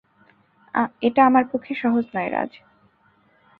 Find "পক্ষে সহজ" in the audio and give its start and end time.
1.51-2.05